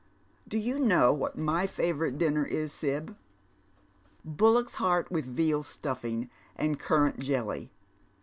[0.47, 3.15] Do you knov what my favourite dinner is, Sib?
[4.25, 7.69] Bullock's heart with vetu stuffing and currant jelly.